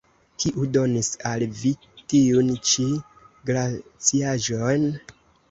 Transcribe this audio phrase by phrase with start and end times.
[0.43, 1.73] Kiu donis al vi
[2.13, 2.87] tiun ĉi
[3.51, 4.91] glaciaĵon?